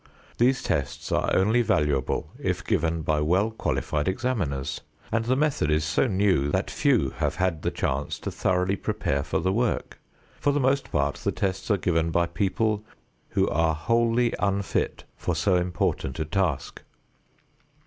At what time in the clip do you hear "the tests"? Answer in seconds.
11.17-11.69